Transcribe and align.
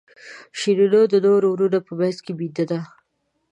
شیرینو 0.59 1.01
د 1.11 1.15
نورو 1.25 1.47
وروڼو 1.51 1.79
په 1.87 1.91
منځ 1.99 2.17
کې 2.25 2.31
بېده 2.39 2.65
ده. 2.71 2.79